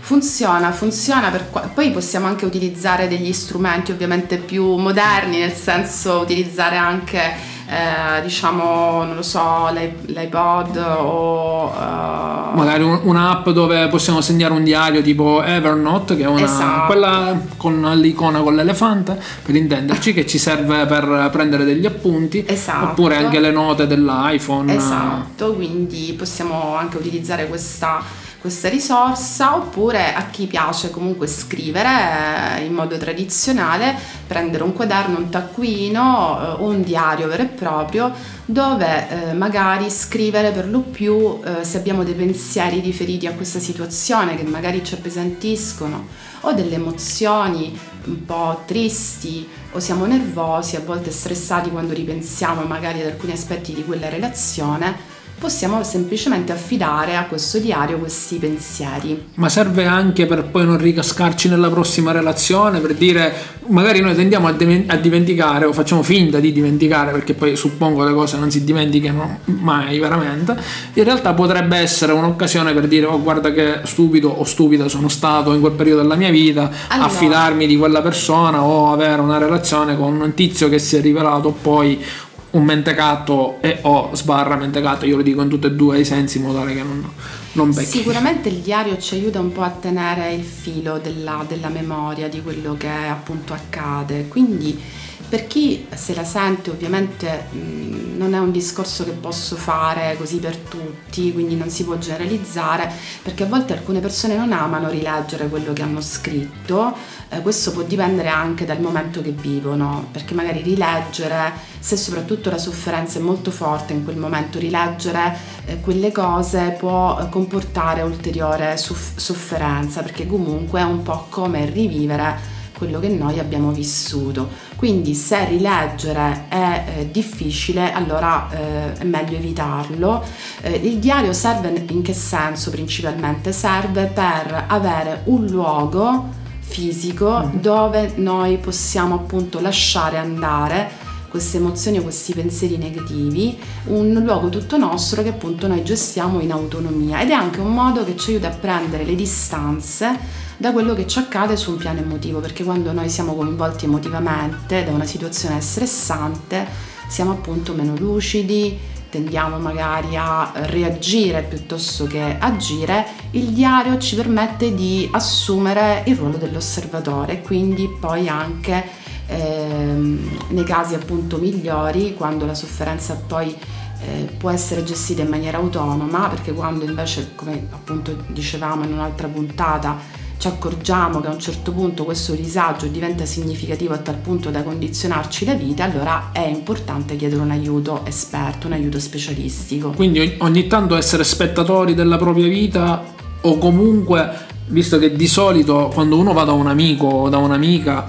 Funziona, 0.00 0.72
funziona, 0.72 1.30
per 1.30 1.48
qua- 1.48 1.70
poi 1.72 1.92
possiamo 1.92 2.26
anche 2.26 2.44
utilizzare 2.44 3.06
degli 3.06 3.32
strumenti 3.32 3.92
ovviamente 3.92 4.38
più 4.38 4.74
moderni, 4.74 5.38
nel 5.38 5.52
senso 5.52 6.18
utilizzare 6.18 6.78
anche 6.78 7.32
eh, 7.70 8.22
diciamo, 8.22 9.04
non 9.04 9.14
lo 9.14 9.22
so, 9.22 9.68
l'iPod 9.70 10.76
o... 10.78 11.66
Uh... 11.66 12.56
Magari 12.56 12.82
un, 12.82 13.00
un'app 13.02 13.50
dove 13.50 13.88
possiamo 13.88 14.22
segnare 14.22 14.54
un 14.54 14.64
diario 14.64 15.02
tipo 15.02 15.42
Evernote, 15.42 16.16
che 16.16 16.22
è 16.22 16.26
una, 16.26 16.44
esatto. 16.44 16.86
quella 16.86 17.38
con 17.58 17.82
l'icona 17.96 18.40
con 18.40 18.54
l'elefante, 18.54 19.20
per 19.42 19.54
intenderci, 19.54 20.14
che 20.14 20.26
ci 20.26 20.38
serve 20.38 20.86
per 20.86 21.28
prendere 21.30 21.64
degli 21.64 21.84
appunti, 21.84 22.42
esatto. 22.46 22.86
oppure 22.86 23.16
anche 23.16 23.38
le 23.38 23.50
note 23.50 23.86
dell'iPhone. 23.86 24.74
Esatto, 24.74 25.52
quindi 25.52 26.14
possiamo 26.16 26.74
anche 26.74 26.96
utilizzare 26.96 27.48
questa 27.48 28.00
questa 28.40 28.68
risorsa 28.68 29.56
oppure 29.56 30.14
a 30.14 30.26
chi 30.26 30.46
piace 30.46 30.90
comunque 30.90 31.26
scrivere 31.26 32.58
eh, 32.58 32.64
in 32.64 32.72
modo 32.72 32.96
tradizionale, 32.96 33.96
prendere 34.26 34.62
un 34.62 34.72
quaderno, 34.72 35.18
un 35.18 35.28
taccuino 35.28 36.02
o 36.02 36.42
eh, 36.42 36.62
un 36.64 36.82
diario 36.82 37.26
vero 37.26 37.42
e 37.42 37.46
proprio 37.46 38.12
dove 38.44 39.08
eh, 39.08 39.32
magari 39.32 39.90
scrivere 39.90 40.52
per 40.52 40.68
lo 40.68 40.80
più 40.80 41.40
se 41.60 41.76
abbiamo 41.76 42.02
dei 42.02 42.14
pensieri 42.14 42.80
riferiti 42.80 43.26
a 43.26 43.32
questa 43.32 43.58
situazione 43.58 44.36
che 44.36 44.44
magari 44.44 44.82
ci 44.84 44.94
appesantiscono 44.94 46.06
o 46.42 46.52
delle 46.52 46.76
emozioni 46.76 47.78
un 48.04 48.24
po' 48.24 48.62
tristi 48.64 49.46
o 49.72 49.80
siamo 49.80 50.06
nervosi, 50.06 50.76
a 50.76 50.80
volte 50.80 51.10
stressati 51.10 51.70
quando 51.70 51.92
ripensiamo 51.92 52.62
magari 52.62 53.00
ad 53.00 53.06
alcuni 53.06 53.32
aspetti 53.32 53.74
di 53.74 53.84
quella 53.84 54.08
relazione 54.08 55.17
possiamo 55.38 55.82
semplicemente 55.84 56.52
affidare 56.52 57.16
a 57.16 57.24
questo 57.24 57.58
diario 57.58 57.98
questi 57.98 58.36
pensieri. 58.36 59.30
Ma 59.34 59.48
serve 59.48 59.86
anche 59.86 60.26
per 60.26 60.44
poi 60.44 60.66
non 60.66 60.78
ricascarci 60.78 61.48
nella 61.48 61.70
prossima 61.70 62.10
relazione, 62.10 62.80
per 62.80 62.94
dire 62.94 63.56
magari 63.68 64.00
noi 64.00 64.14
tendiamo 64.14 64.48
a, 64.48 64.52
de- 64.52 64.84
a 64.86 64.96
dimenticare 64.96 65.64
o 65.64 65.72
facciamo 65.72 66.02
finta 66.02 66.40
di 66.40 66.52
dimenticare 66.52 67.12
perché 67.12 67.34
poi 67.34 67.56
suppongo 67.56 68.04
le 68.04 68.12
cose 68.12 68.38
non 68.38 68.50
si 68.50 68.64
dimenticano 68.64 69.40
mai 69.44 69.98
veramente, 69.98 70.56
in 70.94 71.04
realtà 71.04 71.34
potrebbe 71.34 71.76
essere 71.76 72.12
un'occasione 72.12 72.72
per 72.72 72.88
dire 72.88 73.06
oh 73.06 73.20
guarda 73.20 73.52
che 73.52 73.80
stupido 73.84 74.28
o 74.28 74.44
stupida 74.44 74.88
sono 74.88 75.08
stato 75.08 75.52
in 75.52 75.60
quel 75.60 75.72
periodo 75.72 76.02
della 76.02 76.16
mia 76.16 76.30
vita, 76.30 76.70
allora. 76.88 77.06
affidarmi 77.06 77.66
di 77.66 77.76
quella 77.76 78.02
persona 78.02 78.62
o 78.62 78.92
avere 78.92 79.20
una 79.20 79.38
relazione 79.38 79.96
con 79.96 80.20
un 80.20 80.34
tizio 80.34 80.68
che 80.68 80.78
si 80.78 80.96
è 80.96 81.00
rivelato 81.00 81.50
poi 81.60 82.02
un 82.50 82.64
mentecato 82.64 83.58
e 83.60 83.78
o 83.82 84.10
sbarra 84.14 84.56
mentecato, 84.56 85.04
io 85.04 85.16
lo 85.16 85.22
dico 85.22 85.42
in 85.42 85.48
tutti 85.48 85.66
e 85.66 85.72
due 85.72 86.00
i 86.00 86.04
sensi 86.04 86.38
in 86.38 86.44
modo 86.44 86.58
tale 86.58 86.74
che 86.74 86.82
non, 86.82 87.10
non 87.52 87.72
becchi. 87.72 87.98
Sicuramente 87.98 88.48
il 88.48 88.56
diario 88.56 88.96
ci 88.98 89.14
aiuta 89.14 89.40
un 89.40 89.52
po' 89.52 89.62
a 89.62 89.70
tenere 89.70 90.32
il 90.32 90.44
filo 90.44 90.98
della, 90.98 91.44
della 91.46 91.68
memoria 91.68 92.28
di 92.28 92.42
quello 92.42 92.74
che 92.78 92.88
appunto 92.88 93.52
accade, 93.52 94.28
quindi 94.28 94.80
per 95.28 95.46
chi 95.46 95.86
se 95.94 96.14
la 96.14 96.24
sente 96.24 96.70
ovviamente 96.70 97.48
mh, 97.50 98.16
non 98.16 98.34
è 98.34 98.38
un 98.38 98.50
discorso 98.50 99.04
che 99.04 99.10
posso 99.10 99.56
fare 99.56 100.16
così 100.18 100.38
per 100.38 100.56
tutti, 100.56 101.32
quindi 101.32 101.54
non 101.54 101.68
si 101.68 101.84
può 101.84 101.96
generalizzare, 101.98 102.90
perché 103.22 103.44
a 103.44 103.46
volte 103.46 103.74
alcune 103.74 104.00
persone 104.00 104.36
non 104.36 104.52
amano 104.52 104.88
rileggere 104.88 105.48
quello 105.48 105.72
che 105.72 105.82
hanno 105.82 106.00
scritto, 106.00 106.94
eh, 107.28 107.42
questo 107.42 107.72
può 107.72 107.82
dipendere 107.82 108.28
anche 108.28 108.64
dal 108.64 108.80
momento 108.80 109.20
che 109.20 109.30
vivono, 109.30 110.08
perché 110.10 110.34
magari 110.34 110.62
rileggere, 110.62 111.52
se 111.78 111.96
soprattutto 111.96 112.50
la 112.50 112.58
sofferenza 112.58 113.18
è 113.18 113.22
molto 113.22 113.50
forte 113.50 113.92
in 113.92 114.04
quel 114.04 114.16
momento, 114.16 114.58
rileggere 114.58 115.36
eh, 115.66 115.80
quelle 115.80 116.10
cose 116.10 116.74
può 116.76 117.28
comportare 117.28 118.02
ulteriore 118.02 118.76
soff- 118.76 119.18
sofferenza, 119.18 120.02
perché 120.02 120.26
comunque 120.26 120.80
è 120.80 120.84
un 120.84 121.02
po' 121.02 121.26
come 121.28 121.66
rivivere 121.66 122.56
quello 122.78 123.00
che 123.00 123.08
noi 123.08 123.40
abbiamo 123.40 123.72
vissuto. 123.72 124.48
Quindi 124.76 125.14
se 125.14 125.44
rileggere 125.46 126.44
è 126.48 126.84
eh, 126.86 127.10
difficile, 127.10 127.92
allora 127.92 128.48
eh, 128.50 128.92
è 128.92 129.04
meglio 129.04 129.36
evitarlo. 129.36 130.24
Eh, 130.62 130.76
il 130.76 130.98
diario 130.98 131.32
serve 131.32 131.84
in 131.90 132.02
che 132.02 132.14
senso 132.14 132.70
principalmente? 132.70 133.52
Serve 133.52 134.06
per 134.06 134.64
avere 134.68 135.22
un 135.24 135.44
luogo 135.46 136.36
fisico 136.60 137.44
mm. 137.44 137.60
dove 137.60 138.12
noi 138.16 138.58
possiamo 138.58 139.16
appunto 139.16 139.60
lasciare 139.60 140.16
andare 140.16 141.06
queste 141.28 141.58
emozioni 141.58 141.98
o 141.98 142.02
questi 142.02 142.32
pensieri 142.32 142.78
negativi, 142.78 143.58
un 143.86 144.12
luogo 144.24 144.48
tutto 144.48 144.78
nostro 144.78 145.22
che 145.22 145.28
appunto 145.28 145.66
noi 145.66 145.84
gestiamo 145.84 146.40
in 146.40 146.52
autonomia 146.52 147.20
ed 147.20 147.30
è 147.30 147.34
anche 147.34 147.60
un 147.60 147.72
modo 147.72 148.02
che 148.02 148.16
ci 148.16 148.30
aiuta 148.30 148.48
a 148.48 148.56
prendere 148.56 149.04
le 149.04 149.14
distanze 149.14 150.46
da 150.58 150.72
quello 150.72 150.92
che 150.92 151.06
ci 151.06 151.20
accade 151.20 151.56
su 151.56 151.70
un 151.70 151.76
piano 151.76 152.00
emotivo, 152.00 152.40
perché 152.40 152.64
quando 152.64 152.92
noi 152.92 153.08
siamo 153.08 153.34
coinvolti 153.34 153.84
emotivamente 153.84 154.84
da 154.84 154.90
una 154.90 155.04
situazione 155.04 155.60
stressante 155.60 156.66
siamo 157.08 157.30
appunto 157.30 157.72
meno 157.72 157.94
lucidi, 157.96 158.76
tendiamo 159.08 159.58
magari 159.58 160.16
a 160.16 160.50
reagire 160.54 161.42
piuttosto 161.42 162.06
che 162.06 162.36
agire, 162.38 163.06
il 163.30 163.46
diario 163.46 163.98
ci 163.98 164.16
permette 164.16 164.74
di 164.74 165.08
assumere 165.12 166.02
il 166.06 166.16
ruolo 166.16 166.36
dell'osservatore 166.36 167.40
quindi 167.40 167.88
poi 167.88 168.28
anche 168.28 168.84
ehm, 169.26 170.38
nei 170.48 170.64
casi 170.64 170.94
appunto 170.94 171.38
migliori, 171.38 172.14
quando 172.14 172.44
la 172.44 172.54
sofferenza 172.54 173.14
poi 173.14 173.56
eh, 174.00 174.28
può 174.36 174.50
essere 174.50 174.84
gestita 174.84 175.22
in 175.22 175.28
maniera 175.28 175.58
autonoma 175.58 176.28
perché 176.28 176.52
quando 176.52 176.84
invece, 176.84 177.30
come 177.36 177.68
appunto 177.70 178.16
dicevamo 178.26 178.84
in 178.84 178.92
un'altra 178.92 179.28
puntata, 179.28 180.26
ci 180.38 180.46
accorgiamo 180.46 181.20
che 181.20 181.26
a 181.26 181.32
un 181.32 181.38
certo 181.40 181.72
punto 181.72 182.04
questo 182.04 182.32
disagio 182.32 182.86
diventa 182.86 183.26
significativo 183.26 183.92
a 183.92 183.98
tal 183.98 184.14
punto 184.14 184.50
da 184.50 184.62
condizionarci 184.62 185.44
la 185.44 185.54
vita, 185.54 185.84
allora 185.84 186.30
è 186.32 186.46
importante 186.46 187.16
chiedere 187.16 187.42
un 187.42 187.50
aiuto 187.50 188.06
esperto, 188.06 188.68
un 188.68 188.74
aiuto 188.74 189.00
specialistico. 189.00 189.90
Quindi 189.90 190.36
ogni 190.38 190.66
tanto 190.68 190.96
essere 190.96 191.24
spettatori 191.24 191.94
della 191.94 192.16
propria 192.16 192.46
vita 192.46 193.02
o 193.40 193.58
comunque, 193.58 194.30
visto 194.66 194.98
che 194.98 195.14
di 195.14 195.26
solito 195.26 195.90
quando 195.92 196.16
uno 196.16 196.32
va 196.32 196.44
da 196.44 196.52
un 196.52 196.68
amico 196.68 197.06
o 197.06 197.28
da 197.28 197.38
un'amica 197.38 198.06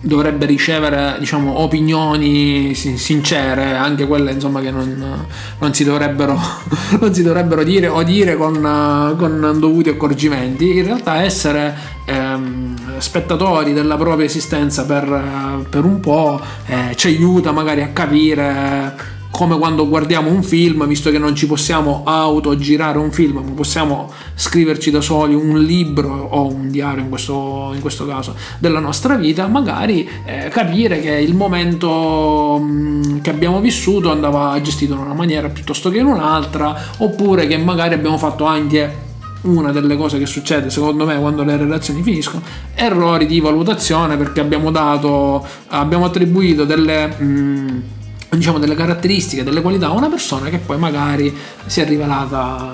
dovrebbe 0.00 0.46
ricevere 0.46 1.16
diciamo, 1.18 1.60
opinioni 1.60 2.74
sincere, 2.74 3.76
anche 3.76 4.06
quelle 4.06 4.32
insomma, 4.32 4.60
che 4.60 4.70
non, 4.70 5.26
non, 5.58 5.74
si 5.74 5.84
non, 6.98 7.14
si 7.14 7.22
dovrebbero, 7.22 7.62
dire 7.62 7.88
o 7.88 8.02
dire 8.02 8.36
con, 8.36 9.14
con 9.18 9.56
dovuti 9.58 9.90
accorgimenti, 9.90 10.78
in 10.78 10.84
realtà 10.84 11.22
essere 11.22 11.76
ehm, 12.06 12.98
spettatori 12.98 13.72
della 13.72 13.96
propria 13.96 14.26
esistenza 14.26 14.84
per, 14.86 15.64
per 15.68 15.84
un 15.84 16.00
po' 16.00 16.40
eh, 16.66 16.94
ci 16.96 17.08
aiuta 17.08 17.52
magari 17.52 17.82
a 17.82 17.88
capire 17.88 19.18
come 19.30 19.56
quando 19.56 19.88
guardiamo 19.88 20.28
un 20.28 20.42
film, 20.42 20.86
visto 20.86 21.10
che 21.10 21.18
non 21.18 21.34
ci 21.34 21.46
possiamo 21.46 22.02
autogirare 22.04 22.98
un 22.98 23.12
film, 23.12 23.38
ma 23.38 23.52
possiamo 23.52 24.10
scriverci 24.34 24.90
da 24.90 25.00
soli 25.00 25.34
un 25.34 25.60
libro 25.60 26.12
o 26.12 26.46
un 26.46 26.70
diario 26.70 27.02
in 27.02 27.08
questo, 27.08 27.70
in 27.74 27.80
questo 27.80 28.06
caso 28.06 28.34
della 28.58 28.80
nostra 28.80 29.14
vita, 29.14 29.46
magari 29.46 30.08
eh, 30.24 30.48
capire 30.48 31.00
che 31.00 31.12
il 31.12 31.34
momento 31.34 32.58
mh, 32.58 32.64
mm, 32.64 33.18
che 33.20 33.30
abbiamo 33.30 33.60
vissuto 33.60 34.10
andava 34.10 34.60
gestito 34.60 34.94
in 34.94 34.98
una 34.98 35.14
maniera 35.14 35.48
piuttosto 35.48 35.90
che 35.90 35.98
in 35.98 36.06
un'altra, 36.06 36.76
oppure 36.98 37.46
che 37.46 37.56
magari 37.56 37.94
abbiamo 37.94 38.18
fatto 38.18 38.44
anche 38.44 39.08
una 39.42 39.72
delle 39.72 39.96
cose 39.96 40.18
che 40.18 40.26
succede 40.26 40.68
secondo 40.68 41.06
me 41.06 41.18
quando 41.18 41.42
le 41.44 41.56
relazioni 41.56 42.02
finiscono 42.02 42.42
errori 42.74 43.24
di 43.24 43.40
valutazione 43.40 44.18
perché 44.18 44.40
abbiamo 44.40 44.70
dato 44.70 45.42
abbiamo 45.68 46.04
attribuito 46.04 46.66
delle 46.66 47.06
mh, 47.06 47.24
mm, 47.24 47.80
diciamo 48.36 48.58
delle 48.58 48.74
caratteristiche, 48.74 49.42
delle 49.42 49.60
qualità 49.60 49.86
a 49.86 49.92
una 49.92 50.08
persona 50.08 50.48
che 50.48 50.58
poi 50.58 50.78
magari 50.78 51.36
si 51.66 51.80
è 51.80 51.86
rivelata 51.86 52.72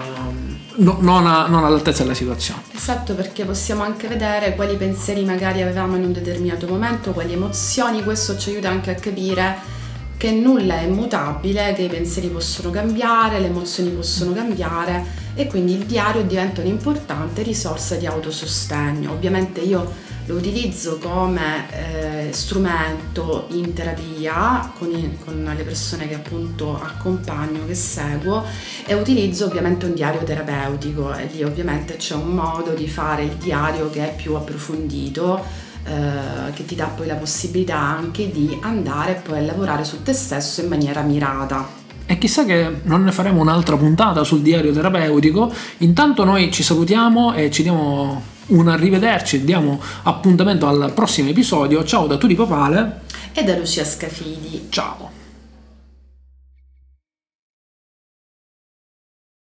no, 0.77 0.99
non, 1.01 1.27
a, 1.27 1.47
non, 1.47 1.65
all'altezza 1.65 2.03
della 2.03 2.15
situazione. 2.15 2.63
Esatto, 2.75 3.15
perché 3.15 3.45
possiamo 3.45 3.83
anche 3.83 4.09
vedere 4.09 4.55
quali 4.55 4.77
pensieri 4.77 5.25
magari 5.25 5.63
avevamo 5.63 5.97
in 5.97 6.05
un 6.05 6.13
determinato 6.13 6.67
momento, 6.67 7.13
quali 7.13 7.33
emozioni, 7.33 8.03
questo 8.03 8.37
ci 8.37 8.51
aiuta 8.51 8.69
anche 8.69 8.91
a 8.91 8.95
capire 8.95 9.75
che 10.17 10.31
nulla 10.31 10.79
è 10.79 10.85
immutabile, 10.85 11.75
che 11.75 11.83
i 11.83 11.89
pensieri 11.89 12.29
possono 12.29 12.71
cambiare, 12.71 13.39
le 13.39 13.47
emozioni 13.47 13.91
possono 13.91 14.33
cambiare 14.33 15.25
e 15.35 15.47
quindi 15.47 15.75
il 15.75 15.85
diario 15.85 16.23
diventa 16.23 16.63
un'importante 16.63 17.43
risorsa 17.43 17.97
di 17.97 18.07
autosostegno. 18.07 19.13
Ovviamente 19.13 19.61
io 19.61 20.05
lo 20.27 20.35
utilizzo 20.35 20.99
come 20.99 21.67
eh, 21.71 22.33
strumento 22.33 23.47
in 23.51 23.73
terapia 23.73 24.73
con, 24.77 24.91
i, 24.91 25.17
con, 25.25 25.53
le 25.57 25.63
persone 25.63 26.09
che 26.09 26.15
appunto 26.15 26.81
accompagno, 26.81 27.65
che 27.67 27.75
seguo 27.75 28.45
e 28.85 28.95
utilizzo 28.95 29.47
ovviamente 29.47 29.87
un 29.87 29.95
diario 29.95 30.23
terapeutico 30.25 31.15
e 31.15 31.29
lì 31.33 31.43
ovviamente 31.45 31.97
c'è 31.97 32.15
un 32.15 32.31
modo 32.31 32.73
di 32.73 32.89
fare 32.89 33.25
il 33.25 33.35
diario 33.37 33.89
che 33.91 34.11
è 34.11 34.15
più 34.17 34.35
approfondito 34.35 35.45
eh, 35.85 36.53
che 36.53 36.65
ti 36.65 36.75
dà 36.75 36.87
poi 36.87 37.07
la 37.07 37.15
possibilità 37.15 37.79
anche 37.79 38.31
di 38.31 38.59
andare 38.63 39.23
poi 39.25 39.39
a 39.39 39.43
lavorare 39.43 39.85
su 39.85 40.03
te 40.03 40.13
stesso 40.13 40.61
in 40.61 40.69
maniera 40.69 41.03
mirata. 41.03 41.85
E 42.09 42.19
chissà 42.19 42.45
che 42.45 42.81
non 42.83 43.05
ne 43.05 43.13
faremo 43.13 43.41
un'altra 43.41 43.77
puntata 43.77 44.23
sul 44.25 44.41
diario 44.41 44.73
terapeutico. 44.73 45.53
Intanto 45.79 46.25
noi 46.25 46.53
ci 46.53 46.63
salutiamo 46.63 47.35
e 47.35 47.51
ci 47.51 47.63
diamo 47.63 48.35
un 48.49 48.69
arrivederci, 48.69 49.45
diamo 49.45 49.81
appuntamento 50.05 50.67
al 50.67 50.93
prossimo 50.95 51.31
episodio. 51.31 51.85
Ciao 51.85 52.07
da 52.07 52.17
Turi 52.17 52.35
Papale 52.35 53.01
e 53.33 53.43
da 53.43 53.57
Lucia 53.57 53.85
Scafidi. 53.85 54.67
Ciao. 54.71 55.16